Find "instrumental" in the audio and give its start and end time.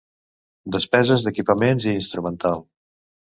1.99-2.65